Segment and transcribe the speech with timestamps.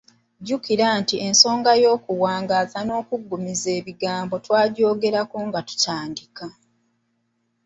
[0.41, 6.45] Jjukira nti ensonga y’okuwangaaza ebigambo n’okubiggumiza twagyogerako nga tutandika.